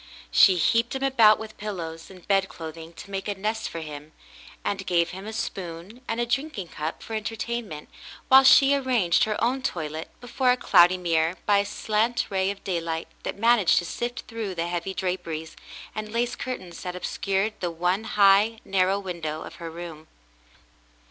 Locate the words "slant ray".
11.65-12.49